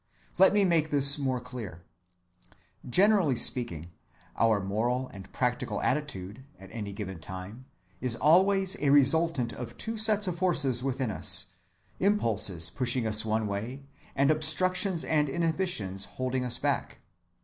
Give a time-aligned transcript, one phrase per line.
[0.39, 1.83] Let me make this more clear.
[2.81, 3.37] Speaking generally,
[4.35, 7.65] our moral and practical attitude, at any given time,
[7.99, 11.51] is always a resultant of two sets of forces within us,
[11.99, 13.83] impulses pushing us one way
[14.15, 17.01] and obstructions and inhibitions holding us back.